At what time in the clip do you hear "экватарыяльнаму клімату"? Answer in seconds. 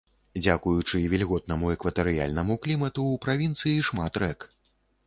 1.75-3.01